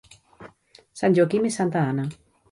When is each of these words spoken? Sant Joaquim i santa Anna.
Sant 1.01 1.17
Joaquim 1.19 1.45
i 1.49 1.51
santa 1.57 1.85
Anna. 1.91 2.07